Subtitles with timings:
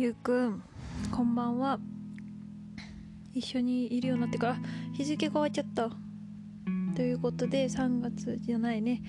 [0.00, 0.62] ゆうくん
[1.12, 1.78] こんばんは。
[3.34, 4.56] 一緒にいるようになってから
[4.94, 5.90] 日付変わっちゃった。
[6.96, 9.02] ということで3月じゃないね。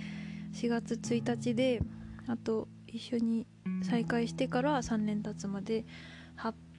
[0.51, 1.81] 4月1日で
[2.27, 3.47] あと一緒に
[3.83, 5.85] 再会してから3年経つまで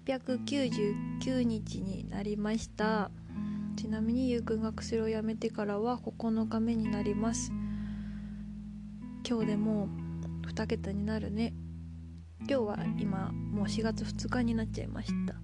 [0.05, 3.11] 899日になりました。
[3.77, 7.51] ちなみにゆうくんが薬をやめてからは9日目になります。
[9.27, 9.89] 今日でも
[10.44, 11.55] う2桁になるね。
[12.49, 15.35] 今日は今もう4月2日になっちゃいました。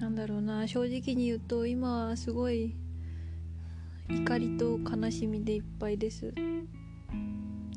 [0.00, 2.74] なんだろうな正直に言うと今はすごい
[4.08, 6.26] 怒りと悲しみでいっぱいです。
[6.28, 6.32] っ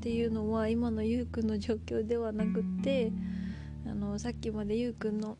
[0.02, 3.12] ていうのは今のゆうくんの状況ではなくって
[3.86, 5.38] あのさっきまでゆうくんの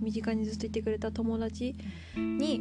[0.00, 1.74] 身近にずっといてくれた友達
[2.16, 2.60] に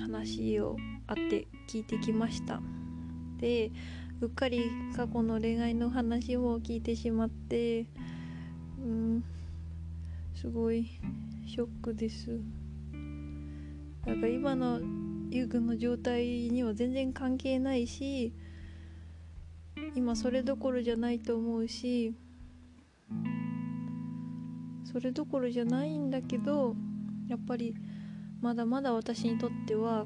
[0.00, 0.76] 話を
[1.06, 2.60] あって聞いてきました。
[3.38, 3.72] で
[4.20, 4.64] うっかり
[4.96, 7.86] 過去の恋愛の話も聞いてしまって
[8.82, 9.24] うん
[10.34, 10.86] すごい
[11.46, 12.40] ショックです。
[14.06, 14.80] なんか今の
[15.30, 18.34] ゆうくんの状態には全然関係ないし
[19.94, 22.14] 今それどころじゃないと思うし
[24.84, 26.76] それどころじゃないんだけど
[27.28, 27.74] やっぱり
[28.42, 30.04] まだまだ私にとっては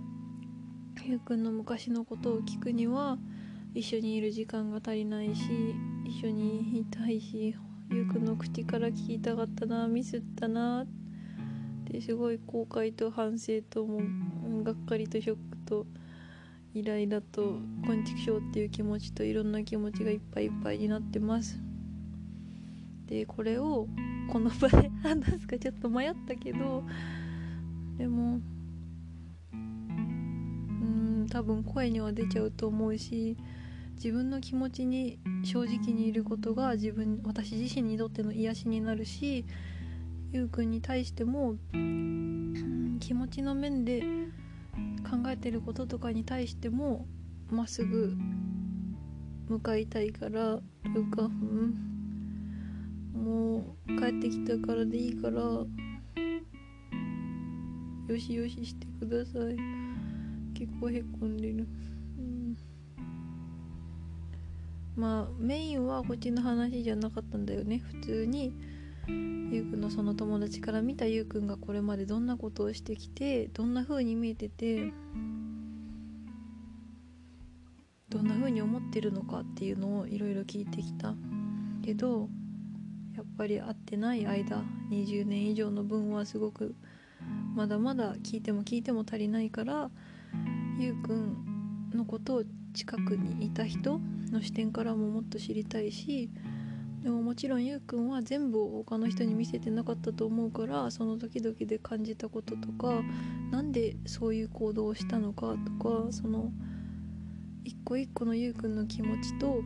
[1.05, 3.19] ゆうくんの昔のことを聞くには
[3.75, 5.43] 一緒にいる時間が足りないし
[6.05, 7.55] 一緒にいたいし
[7.91, 10.87] ゆうくんの口から聞きたかったなミスったなっ
[11.91, 14.01] てすごい後悔と反省とも
[14.63, 15.87] がっかりとショックと
[16.75, 21.59] イライラとこんちくしょうっていう気持ちといろんな気持ちがいっぱいいっぱいになってます。
[23.07, 23.89] でこれを
[24.31, 26.85] この場で話すかちょっと迷ったけど
[27.97, 28.41] でも
[29.53, 33.37] うん多分声には出ちゃうと思うし
[33.99, 39.45] 自分の気持ちに正直にいることが自分私自身にとっての癒しになるし
[40.31, 41.57] ゆうくんに対しても
[43.01, 44.05] 気持ちの面で
[45.03, 47.07] 考えてることとかに対しても
[47.51, 48.17] まっすぐ
[49.49, 50.63] 向かいたいからと
[50.95, 51.75] いうか、うん、
[53.15, 55.67] もう帰ってきたからでいいからよ
[58.17, 59.57] しよししてください
[60.55, 61.67] 結構へこんでる。
[64.99, 67.79] まあメインはこっちの話じゃなかったんだよね。
[67.79, 68.53] 普通に
[69.07, 74.93] ゆうくんのその友達から見たゆうくんがこれまでどんなことをしてきてどんな風に見えてて
[78.11, 81.15] どんな風に思ってるのかっていうのをいろいろ聞いてきた。
[81.83, 82.29] けど
[83.17, 86.75] やっぱり会ってない間20年以上の分はすごく
[87.55, 89.91] まだまだ聞いても聞いても足りないから
[90.79, 92.45] ゆうくんのことを
[92.75, 94.01] 近くにいた人
[94.33, 96.31] の視点からももっと知りたいし
[97.03, 103.03] でももちろんゆうくんは全部を他の人に見せてなかったと思うからその時々で感じたこととか
[103.51, 106.51] 何でそういう行動をしたのかとかその
[107.65, 109.63] 一個一個のゆうくんの気持ちと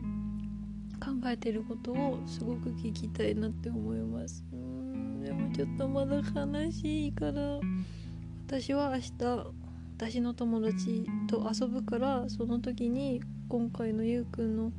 [1.03, 4.45] 考えてることをすごく聞きたいなって思います。
[4.53, 7.59] うんでもちょっとまだ悲しいから
[8.47, 9.62] 私は明日
[9.97, 14.71] 私の友達と遊ぶからその時に今回のゆうくんの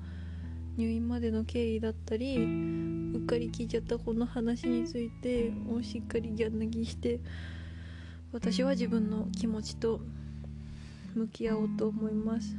[0.76, 7.20] 入院までの経緯だったりうっかり聞いちゃったこの話についてもうしっかりギャン泣きして
[8.32, 10.00] 私は自分の気持ちと
[11.14, 12.56] 向き合おうと思います。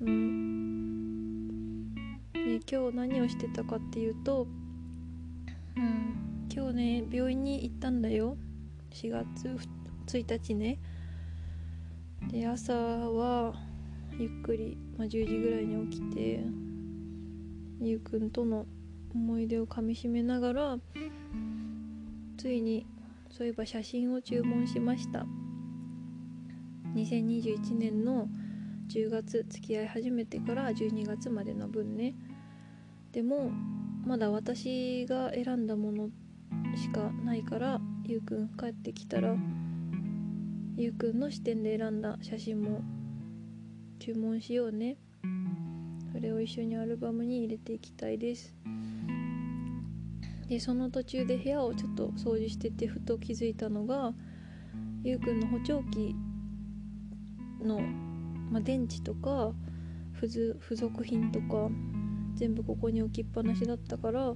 [0.00, 1.92] うん。
[2.32, 4.46] で今日何をしてたかっていうと
[5.76, 6.46] うん。
[6.54, 8.36] 今日ね病院に行ったんだよ。
[8.92, 9.79] 4月
[10.18, 10.78] 1日ね。
[12.30, 13.54] で朝は
[14.18, 16.44] ゆっくり、まあ、10時ぐらいに起きて
[17.80, 18.66] ゆうくんとの
[19.14, 20.78] 思い出をかみしめながら
[22.36, 22.86] ついに
[23.30, 25.26] そういえば写真を注文しました。
[26.94, 28.28] 2021年の
[28.88, 32.14] 10月付き合い始めてから12月までの分ね。
[33.12, 33.50] でも
[34.04, 36.08] まだ私が選んだもの
[36.76, 39.36] しかないからゆうくん帰ってきたら
[40.76, 42.82] ゆうくんの視点で選んだ写真も
[43.98, 44.96] 注文しようね。
[46.12, 48.54] それを一緒にアルバムに入れていきたいです。
[50.48, 54.12] でその途中で部屋をちょっと掃除しててふと気づいたのが
[55.04, 56.14] ゆうくんの補聴器
[57.62, 57.80] の、
[58.50, 59.52] まあ、電池とか
[60.14, 61.70] 付付属品とか
[62.34, 64.34] 全部ここに置きっぱなしだったから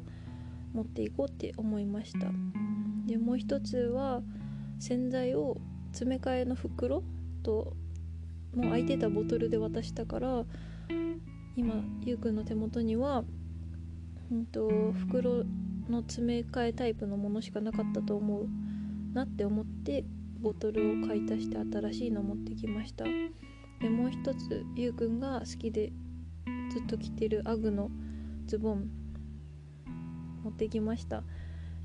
[0.73, 2.31] 持っていこうって思いました。
[3.07, 4.23] でもう一つは
[4.79, 5.57] 洗剤を
[5.95, 7.05] 詰め替えの袋
[7.45, 7.77] と
[8.53, 10.45] もう空いてたボトルで渡したから
[11.57, 13.23] 今ゆうくんの手元には、
[14.33, 15.45] うんと、袋
[15.89, 18.49] の詰め替えタイプのものしかなかったと思う
[19.15, 20.05] なって思って
[20.41, 23.05] ボトルを買い足して新しいの持ってきました。
[23.05, 25.93] でもう一つゆうくんが好きで
[26.73, 27.91] ずっと着てるアグの
[28.47, 28.91] ズボン
[30.43, 31.23] 持ってきました。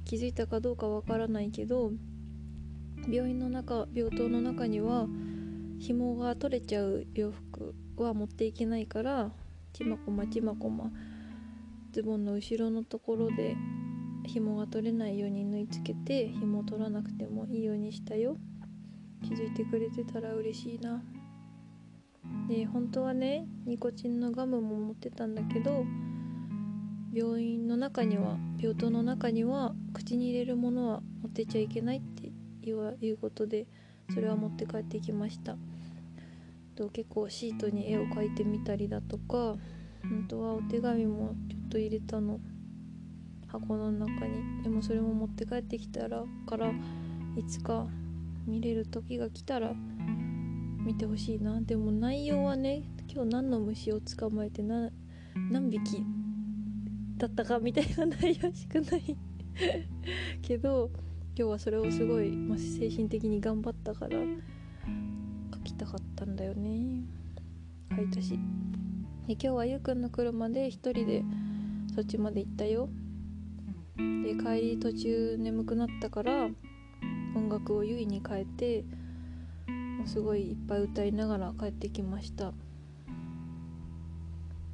[0.03, 1.91] 気づいたかどうかわからないけど
[3.07, 5.07] 病院の中病棟の中には
[5.79, 9.31] 紐が取れちゃう洋服は持っていけないから
[9.73, 10.91] ちまこまちまこま
[11.91, 13.55] ズボンの後ろのところで
[14.25, 18.37] 紐が取れないように縫い付けて紐を取らなくてもいいようにしたよ。
[19.23, 21.01] 気づいてくれてたら嬉しいな。
[22.47, 25.85] で本当はねニコチンのガムも持ってたんだけど
[27.13, 32.18] 病院の中には病棟の中には口に入れるものは持ってちゃいけないって
[32.63, 33.67] いうことで
[34.13, 35.55] それは持って帰ってきました。
[36.75, 39.57] と結構シートに絵を描いてみたりだとか
[40.01, 42.39] 本当はお手紙もちょっと入れたの
[43.47, 44.63] 箱の中に。
[44.63, 46.71] でもそれも持って帰ってきたらから
[47.35, 47.87] いつか
[48.45, 49.73] 見れる時が来たら
[50.83, 51.59] 見てほしいな。
[51.61, 54.91] でも内容はね今日何の虫を捕まえて何
[55.69, 56.03] 匹
[57.17, 59.17] だったかみたいな内容しくない。
[60.41, 60.91] けど
[61.37, 64.17] 今日はそれをすごい、まあ、精神的に頑張ったから
[65.53, 67.03] 書きたかったんだよね。
[67.95, 68.39] 書いたし
[69.27, 71.23] で今日はゆうくんの車で一人で
[71.95, 72.89] そっちまで行ったよ。
[73.97, 76.49] で帰り途中眠くなったから
[77.35, 78.85] 音楽を優位に変えて
[79.97, 82.53] もうすごいいっぱい歌いながら帰ってきました。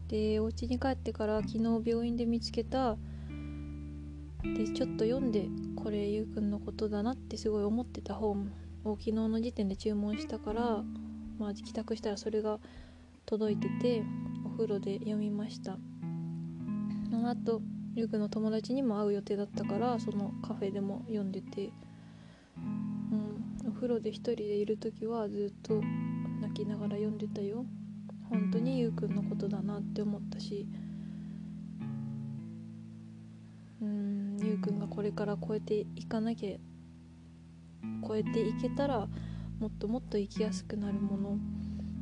[0.08, 2.96] でお家に帰ってから昨日病院で見つけた
[4.54, 8.52] でちょっと読んでこれゆうくんのことだなってすごい思ってた本
[8.84, 10.84] を昨日の時点で注文したから
[11.38, 12.60] まあ帰宅したらそれが
[13.26, 14.04] 届いてて
[14.46, 15.78] お風呂で読みました。
[17.10, 17.62] その後
[17.96, 21.72] ゆうくんの友達にも会う予定だったからそのカフェでも読んでて
[22.58, 25.82] うんお風呂で一人でいる時はずっと
[26.42, 27.66] 泣きながら読んでたよ。
[28.30, 30.68] 本当にゆうくんのことだなって思ったし
[33.82, 36.58] うんゆうくんがこれから超えていかなきゃ
[38.08, 39.08] 超えていけたら
[39.60, 41.38] もっともっと生きやすくなるもの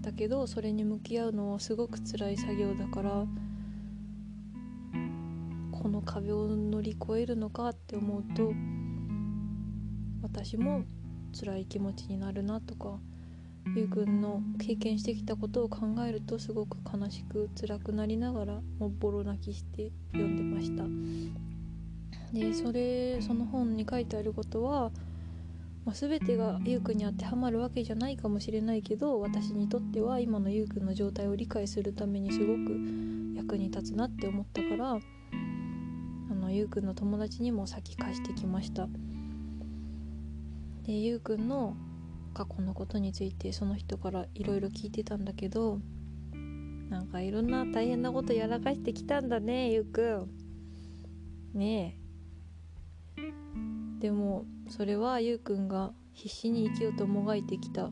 [0.01, 3.25] だけどそれに向き合うのはすごく辛い作業だから
[5.71, 8.53] この壁を乗り越えるのかって思うと
[10.21, 10.83] 私も
[11.37, 12.99] 辛い気持ちになるなとか
[13.75, 21.52] ゆうくんの経験してきたことを考えるとすごく悲しく辛くなりながらもうボロ泣きして読んでました。
[22.33, 24.91] でそれその本に書いてあることは、
[25.85, 32.79] まあ、全てがゆうくんに当てはまるわけじゃないかもしれないけど私にとっては今のゆうくんの状態を理解するためにすごく
[33.35, 38.87] 役に立つなって思ったからあのゆうくんの友達にも先貸してきました。
[40.83, 41.77] でゆうくんの
[42.33, 45.79] 過去のことについてその人からいろいろ聞いてたんだけど
[46.89, 50.43] なんかいろんな大変なことやらかしてきたんだねゆうくん。
[51.53, 52.02] ねえ。
[54.03, 57.89] でもそれはゆうくんが必死に生きようともがいてきた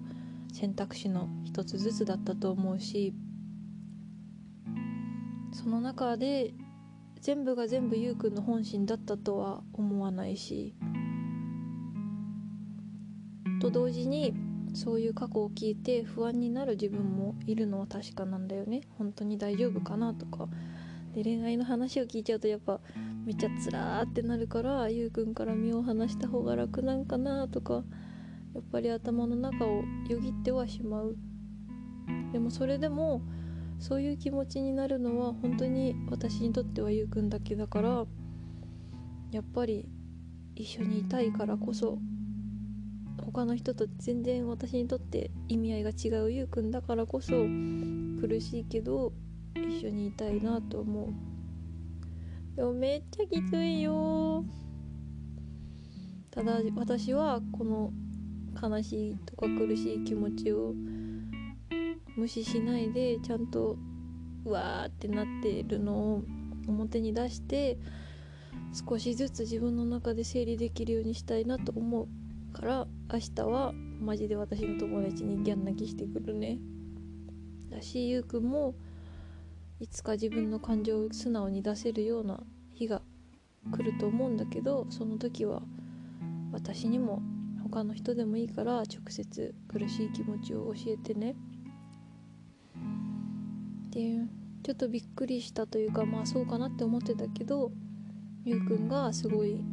[0.51, 3.13] 選択肢の一つずつだったと思うし
[5.53, 6.53] その中で
[7.21, 10.75] 全部が全部ゆうくんの本心だったとは思わないし
[13.61, 14.33] と同時に
[14.73, 18.81] そういう過去を聞いて不安になる自分もいるのは確かなんだよね。
[18.97, 20.47] 本当に大丈夫かなとか
[21.13, 22.79] で恋愛の話を聞いちゃうとやっぱ
[23.25, 27.83] めっちゃつらーってなるからゆうくんから身を離した方が楽なんかなとか
[28.53, 31.15] やっぱり頭の中をよぎってはしまう。
[32.33, 33.21] でもそれでも
[33.79, 38.05] そういう気持ちになるのは本当に私にとってはゆうくんだけだから
[39.31, 39.87] やっぱり
[40.55, 41.99] 一緒にいたいからこそ
[43.21, 49.13] 他の人と全然私にとって意味合いが違うゆうくんだからこそ苦しいけど
[49.55, 51.13] 一緒にいたいなと思う。
[52.55, 54.45] でもめっちゃきついよ。
[56.31, 57.91] ただ私はこの
[58.61, 60.73] 悲しいとか苦しい気持ちを
[62.15, 63.77] 無視しないでちゃんと
[64.45, 66.23] うわーってなってるのを
[66.67, 67.77] 表に出して
[68.73, 76.59] 少しずつ自分の中で整理できるようにしたいなと思うから明日はマジで私の友達にギャン泣きしてくるね。
[77.69, 78.75] だしゆうくんも
[79.81, 82.39] いつか自分の感情を素直に出せるような
[82.75, 83.01] 日が
[83.71, 85.63] 来ると思うんだけどその時は
[86.51, 87.23] 私にも
[87.63, 91.35] 他の人でもいいから直接苦しい気持ちを教えてね。
[93.89, 94.19] で
[94.61, 97.71] ちょっとびっくりしたというかまあそうかなって思ってたけど
[98.45, 99.63] ゆうくんがすごい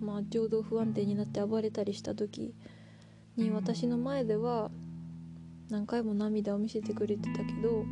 [0.00, 2.54] まあ情動不安定になって暴れたりした時
[3.36, 4.70] に私の前では
[5.68, 7.84] 何回も涙を見せてくれてたけど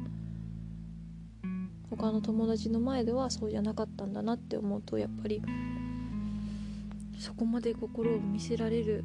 [1.90, 5.42] 他の友達の前ではそうじゃなかったんだなって思うとやっぱり
[7.18, 9.04] そこまで心を見せられる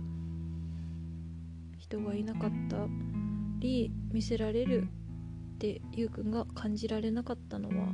[1.80, 2.88] 人がいなかった
[3.60, 4.88] り見せられる
[5.56, 7.86] ってゆうくんが感じられなかったのはやっ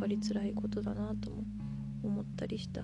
[0.00, 1.44] ぱり辛いことだなとも
[2.02, 2.82] 思ったりした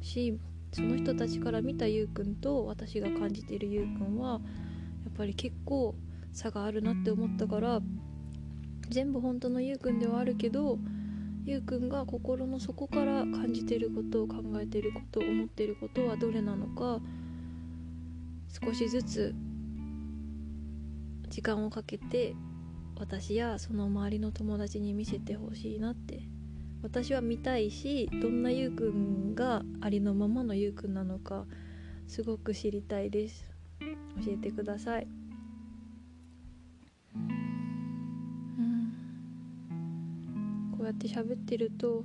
[0.00, 0.38] し
[0.72, 4.38] その人たちから見たゆうくんと私が感じているゆうくんはや
[5.10, 5.94] っぱり結構
[6.32, 7.80] 差があるなって思ったから
[8.88, 10.78] 全部本当のゆうくんではあるけど
[11.44, 17.00] ゆうくんが心の底から感じてることを考えてること思ってることはどれなのか
[18.48, 19.34] 少しずつ
[21.28, 22.34] 時間をかけて
[22.96, 26.34] 私やその周りの友達に見せてほしいなって。
[26.84, 31.46] 私は見たいしどんなゆうくんがありのままのゆうくんなのか
[32.06, 33.50] すごく知りたいです。
[34.22, 35.23] 教えてください。
[40.84, 42.04] こうやって喋ってると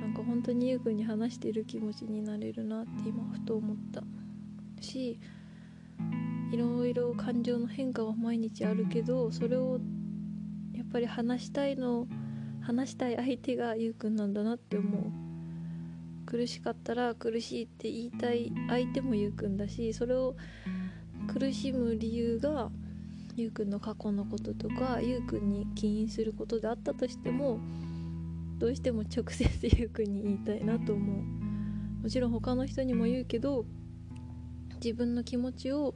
[0.00, 4.02] なんか本当にゆうくんに話してる気持ちになれるなって今ふと思った。
[4.80, 5.20] し
[6.52, 9.78] いろいろ感情の変化は毎日あるけどそれを
[10.74, 12.08] やっぱり話したいの
[12.62, 15.02] 話したい相手がゆうくんなんだなって思う。
[16.26, 20.34] 苦しかったら苦しいって言いたい相手もゆうくんだしそれを
[21.32, 22.72] 苦しむ理由が
[23.36, 27.60] ゆうくんの過去のこととかゆうくんに起因することであったとしても
[28.58, 29.46] どうしても直接
[29.78, 31.24] ゆうくんに言いたいなと思う。
[32.02, 33.66] もちろん他の人にも言うけど
[34.76, 35.94] 自分の気持ちを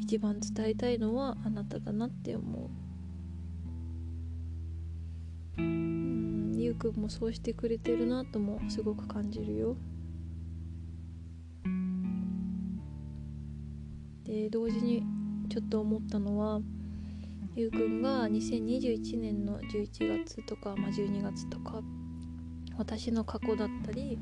[0.00, 2.70] 一番伝えたいのはあなただなって思
[5.58, 5.62] う。
[5.62, 9.76] うんゆうくんもそうしてくれてるなともすごく感じるよ。
[14.24, 15.17] で同時に
[15.58, 16.60] ちょっと思ったのは
[17.56, 21.82] ゆうくんが2021年の11月とか、まあ、12月とか
[22.76, 24.20] 私の過去だったり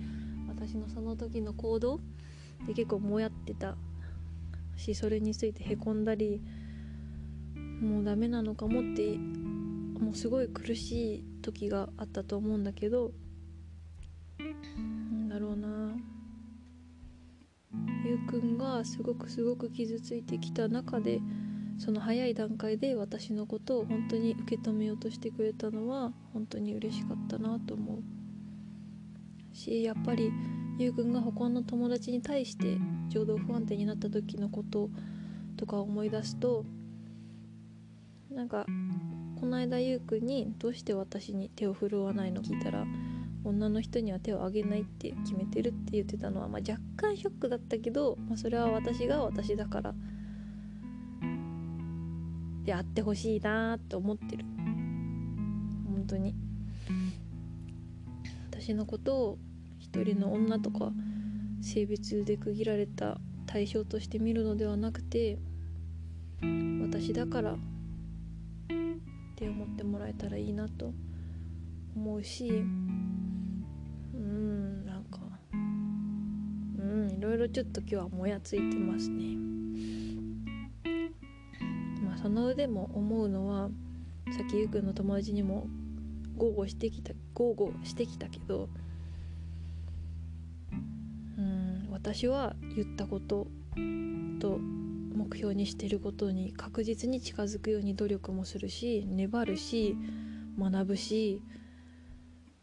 [0.48, 2.00] 私のその時の行動
[2.66, 3.76] で結構もやってた
[4.78, 6.40] しそれについてへこんだり
[7.82, 13.10] もうダメなのかもってもうすごい苦しい時があったと思うんだけど
[18.86, 21.20] すごくすごく傷ついてきた中で
[21.78, 30.32] その早い段階で私のことを本当に受け止めようとしてくれたのは本当に嬉しかったなと思うしやっぱり
[30.78, 32.78] ゆうくんが他の友達に対して
[33.08, 34.88] 情動不安定になった時のこと
[35.56, 36.64] とか思い出すと
[38.30, 38.66] なんか
[39.40, 42.86] この間ゆうくんに「どうして私に手を振るわないの?」聞いたら
[43.46, 49.94] 女の人には手を挙げないって決めてるって言ってたのは、まあ、若干ショックだったけど、まあ、それは私が私だから
[52.64, 54.44] であってほしいなと思ってる。
[55.86, 56.34] 本当に。
[58.50, 59.38] 私のことを
[59.78, 60.90] 一人の女とか
[61.62, 65.38] 性別で区切られた対象として見るのではなくて
[66.82, 67.56] 私だからっ
[69.36, 70.92] て思ってもらえたらいいなと
[71.94, 72.64] 思うし
[77.10, 79.36] いろいろちょっと今日はもやついてますね。
[82.04, 83.70] まあその腕も思うのは
[84.32, 85.68] さっきゆうくんの友達にも
[86.36, 88.68] 豪語してきた豪語してきたけど
[91.38, 93.46] うん私は言ったこと
[94.38, 99.96] と目標にしてることに確実に近づくように努力もするし粘るし
[100.58, 101.42] 学ぶし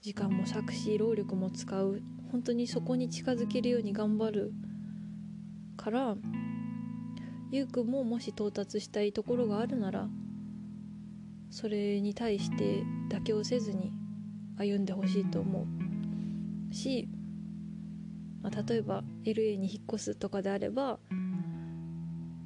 [0.01, 2.01] 時間も割くし労力も使う
[2.33, 4.53] 本当にそこに近づけるように頑張る
[5.77, 6.15] から
[7.51, 10.09] ゆうくんももし到達したいところがあるなら
[11.51, 13.93] それに対して妥協せずに
[14.57, 15.67] 歩んでほしいと思
[16.71, 17.07] うし
[18.41, 20.99] まあ、例えば LA に引っ越すとかであれば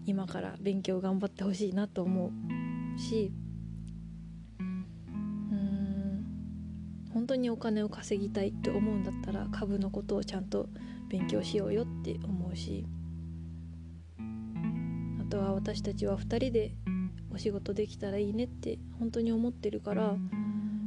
[0.06, 2.32] 今から勉強頑張ってほしいなと思
[2.96, 3.32] うし
[7.28, 10.70] 本当にお金を稼ぎたいって思うんだったら株のことをちゃんと
[11.10, 12.86] 勉強しようよって思うし
[14.18, 16.72] あとは私たちは2人で
[17.30, 20.16] お仕事できたらいいねって本当に思ってるから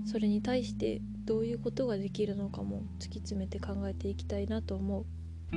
[0.07, 5.57] それに対してどういうことができるのかも突き詰めて考えていきたいなと思う。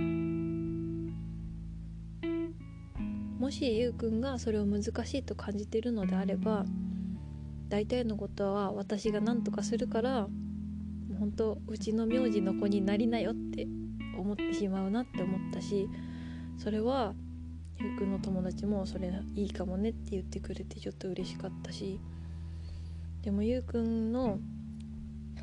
[3.40, 6.66] もしゆうくんがそれを難しいと感じているのであれば
[7.70, 10.28] 大体のことは私が何とかするから
[11.24, 13.66] 本当うちの名字の子になりなよって
[14.20, 15.88] 思ってしまうなって思ったし
[16.58, 17.14] それは
[17.80, 22.02] ゆうくんの友達もそれいいかもねって言ってくれてちょっと嬉しかったし
[23.22, 24.40] でもゆうくんの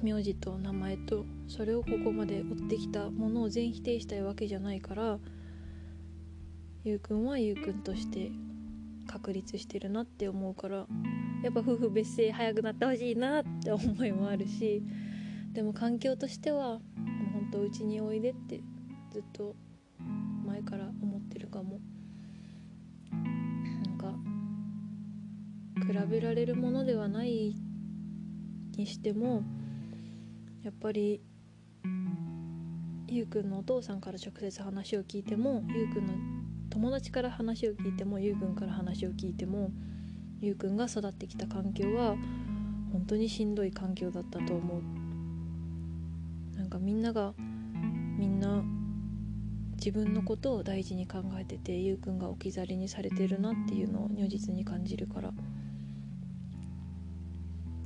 [0.02, 5.18] 名字と名前とそれをここまで追ってきたものを全否定したいわけじゃないから
[6.84, 8.30] ゆうくんはゆうくんとして
[9.06, 10.86] 確立してるなって思うから
[11.42, 14.82] やっぱ夫婦別姓早くなってほしいなって思いもあるし
[15.52, 16.80] でも環境としてはも
[17.30, 18.60] うほんとうちにおいでって
[19.10, 19.56] ずっと
[20.46, 21.80] 前から思ってるかも。
[23.10, 24.14] なんか
[25.86, 27.56] 比べられるものではない
[28.76, 29.42] にしても
[30.62, 31.20] やっぱり
[33.08, 36.12] ゆうくんのお父さんから直接話を聞いてもゆうくんの
[36.70, 39.70] 友達から話を聞いてもゆうくんから話を聞いても
[40.40, 42.14] ゆうくんが育ってきた環境は
[42.92, 44.99] 本当にしんどい環境だったと思う。
[46.60, 47.32] なんかみんなが
[48.18, 48.62] みんな
[49.76, 55.32] 自分のことを大事に考えててゆうくんが置き去りにされてるなっていうのを如実に感じるから。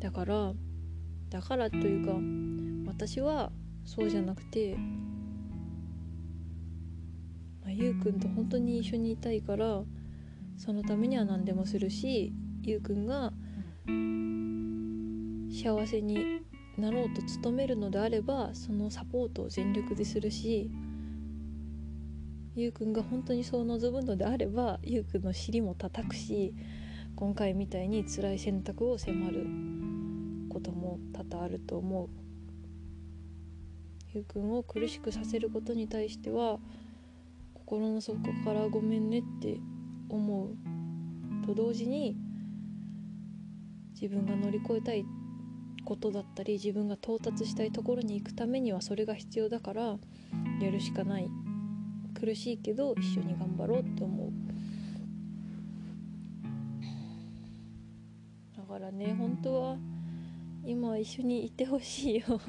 [0.01, 0.53] だから
[1.31, 3.53] だからというか私は
[3.85, 4.77] そうじゃなくて、
[7.63, 9.85] まあ、ゆうくんと本当に一緒にいたいから
[10.59, 13.33] そのためには何でもするしゆうくんが
[15.49, 16.44] 幸せに
[16.79, 20.71] なろうと努めるのであればそのサポートを全力でするし
[22.57, 26.55] ゆうくんが本当にそう望むのであればゆうくんの尻も叩くし
[27.17, 29.47] 今回みたいに辛い選択を迫る
[30.49, 32.09] ことも多々あると思う。
[34.13, 36.59] ゆうくんを苦しくさせることに対しては
[37.55, 39.59] 心の底からごめんねって
[40.09, 41.47] 思う。
[41.47, 42.17] と同時に
[44.01, 45.05] 自分が乗り越えたい
[45.85, 49.97] ことだったり自分が到達したいところに行くためにはそれが必要だから
[50.61, 51.29] やるしかない。
[52.19, 54.33] 苦しいけど一緒に頑張ろうって思う。
[58.57, 59.77] だからね本当は
[60.65, 62.41] 今一緒にいてほしいよ。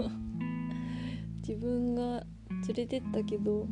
[1.48, 3.68] 自分が連れてったけど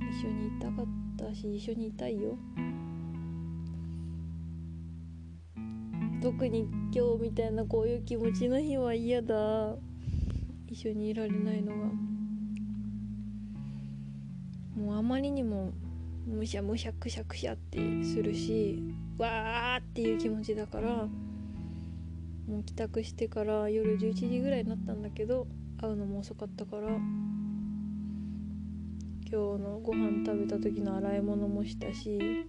[0.00, 2.36] 一緒にいたかったし一緒にいたいよ。
[6.22, 9.74] 特に今日みたいなこういう気持ちの日は嫌だ。
[10.68, 11.78] 一緒にいられないのが。
[14.76, 15.72] もうあまりにも
[16.26, 18.82] むしゃむしゃくしゃくしゃってするし
[19.18, 21.08] わーっていう気持ちだから
[22.48, 25.46] もう帰宅してから夜11時ぐらいになったんだけど
[25.80, 27.00] 会うのも遅かったから今
[29.30, 32.46] 日のご飯食べた時の洗い物もしたし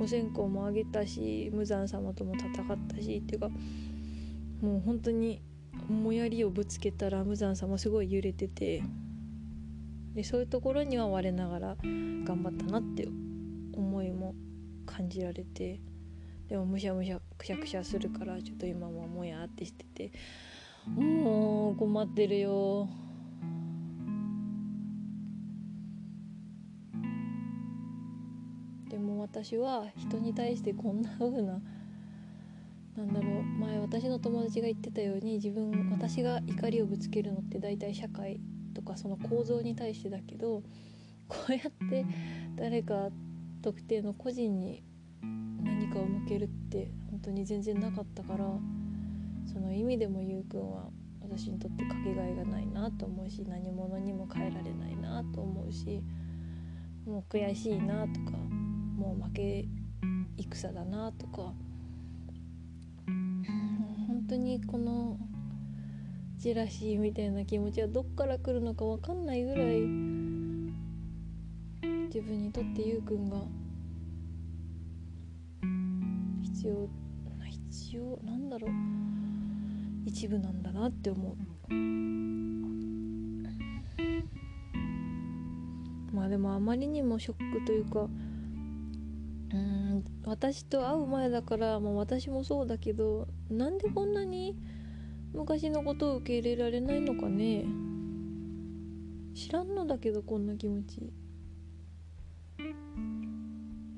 [0.00, 3.48] お線香もあげたし無惨様とも戦ったしっていうか
[4.60, 5.42] もう本当に
[5.88, 8.82] もやりをぶつけたら無惨様すごい揺れてて
[10.14, 13.08] でそういうところには我ながら頑張ったなって
[13.72, 14.34] 思いも
[14.86, 15.80] 感じられて
[16.48, 20.12] でもむしゃむしゃくしゃくしゃするからちょっと今ももやってしてて
[20.86, 22.88] もう困ってるよ。
[29.24, 31.58] 私は人に対してこんな風な
[32.94, 38.38] なんだろう前私の友達が言ってたように自分私が怒りをぶつけるのって大体社会
[38.74, 40.62] とかその構造に対してだけど
[41.26, 42.04] こうやって
[42.54, 43.08] 誰か
[43.62, 44.84] 特定の個人に
[45.62, 48.44] 何かを向けるって本当に全然なかったから
[49.50, 50.90] その意味でもゆうくんは
[51.22, 56.02] 私にとってかけがえがないなと思うし何者にも変えられないなと思うし
[57.06, 58.36] もう悔しいなとか
[58.96, 59.68] もう負け
[60.36, 61.52] 戦だなとか。
[63.06, 65.18] 本当にこの
[66.38, 69.80] ジェラシーみたいな気持ちはどっから来るのか分かんないぐらい
[72.06, 73.38] 自分にとってゆうくんが
[76.42, 76.88] 必要
[77.48, 78.70] 必要なんだろう。
[80.06, 81.36] 一部なんだなって思う。
[86.14, 88.08] まあでもあまりにもショックというか
[89.54, 94.56] うん私と会う前だからもう私もそうだけどなんでこんなに
[95.32, 97.64] 昔のことを受け入れられないのかね。
[99.34, 101.12] 知らんのだけどこんな気持ち。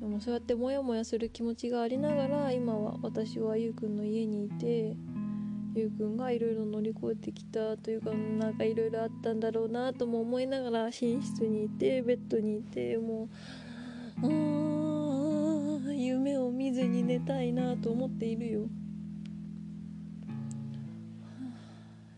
[0.01, 4.97] でもそうやってモヤモヤする気持ちがありながら今は私はゆうくんの家にいて
[5.75, 13.29] ゆうくんがいろいろ乗り越えてきたというかなんかいろいろあったんだろうなとも思いながら寝室にいてベッドにいても
[14.23, 14.86] うあー
[16.27, 18.63] 夢を見ずに寝たいなと思っているよ。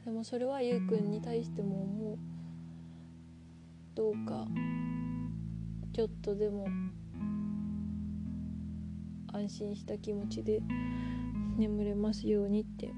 [0.07, 2.19] でもそれはゆうくんに対しても思う
[3.95, 4.47] どうか
[5.93, 6.67] ちょっとでも
[9.31, 10.63] 安心した気持ちで
[11.59, 12.91] 眠れますようにって。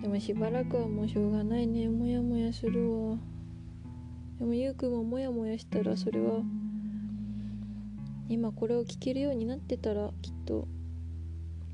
[0.00, 1.88] でもしばらくはもうしょうがないね。
[1.88, 3.16] モヤモヤするわ。
[4.38, 6.42] でもゆうくんもモヤモヤしたらそれは
[8.28, 10.66] 今これを聞けるようになってたらきっと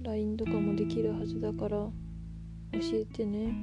[0.03, 1.91] LINE とかもできるはずだから教
[2.95, 3.55] えてね。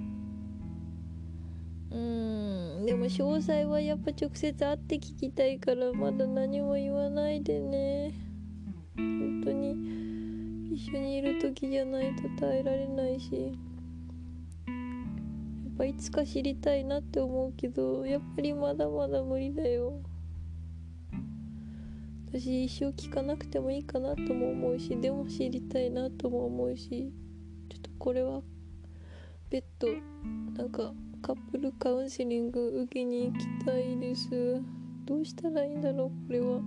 [1.92, 2.86] うん。
[2.86, 8.14] でも詳細はやっぱ直接会って聞きたいからまだ何も言わないでね。
[8.98, 13.58] 本当に一緒にいる時じゃないと耐えられないし。
[14.66, 14.72] や
[15.72, 20.02] っぱいつか知りたいなって思うけどやっぱりまだまだ無理だよ。
[22.38, 27.14] 私一生聞かなくてもいいかなとも思うしでも知りたいなとも思うし
[27.70, 28.42] ちょっとこれは
[29.50, 29.88] 別途
[30.58, 34.62] なんかカップルカウンセリング受けに行きたいです。
[35.06, 36.60] どうしたらいいんだろうこれは。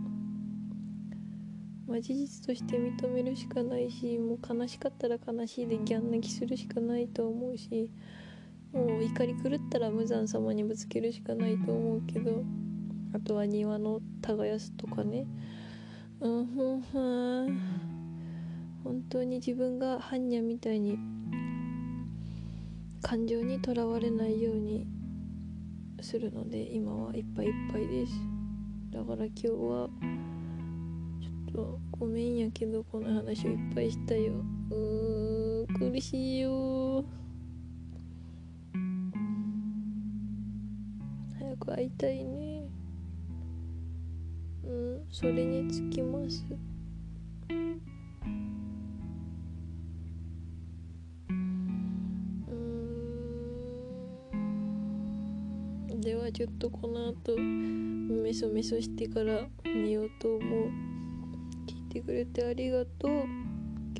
[1.86, 7.90] まあ事実として認めるしかないしもう悲しかったら悲しいでギャン泣きするしかないと思うし
[8.72, 12.42] もう怒り狂ったら無惨様にぶつけるしかないと思うけど
[13.12, 15.26] あとは庭の耕すとかね。
[16.20, 17.60] うんふんふん。
[18.84, 20.98] 本当に自分が般若みたいに
[23.02, 24.86] 感情にとらわれないように
[26.00, 28.12] するので今はいっぱいいっぱいです。
[28.90, 29.88] だから今日は
[31.20, 34.32] ちょっとごめんやけどこの話をいっぱいしたよ。
[34.70, 37.04] うー苦しいよ。
[41.38, 42.57] 早く会いたいね。
[44.68, 46.44] うんそれにつきます。
[47.48, 47.80] うん。
[56.00, 60.40] ではちょっとこの後メソメソしてから寝ようと思う。
[61.66, 63.10] 聞いてくれてありがとう。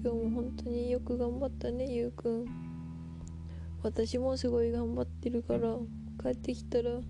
[0.01, 2.45] 今日も本当によく頑張ったねゆうくん。
[3.83, 5.77] 私もすごい頑張ってるから
[6.23, 7.01] 帰ってきたらよ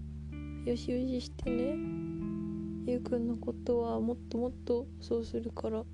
[0.77, 1.98] しよししてね。
[2.89, 5.85] ゆうくんのことはもっともっとそうするから。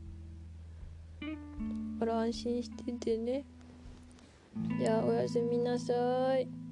[1.99, 3.45] から安心しててね。
[4.79, 6.64] じゃあおやすみなさい。